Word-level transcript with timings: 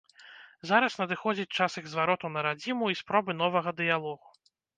Зараз 0.69 0.95
надыходзіць 1.01 1.53
час 1.57 1.71
іх 1.81 1.85
звароту 1.93 2.33
на 2.33 2.43
радзіму 2.49 2.89
і 2.95 2.99
спробы 3.03 3.31
новага 3.45 3.77
дыялогу. 3.85 4.27